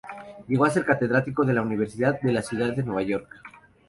Llegó 0.47 0.65
a 0.65 0.71
ser 0.71 0.83
catedrático 0.83 1.45
de 1.45 1.53
la 1.53 1.61
Universidad 1.61 2.19
de 2.21 2.33
la 2.33 2.41
Ciudad 2.41 2.73
de 2.75 2.81
Nueva 2.81 3.03
York. 3.03 3.29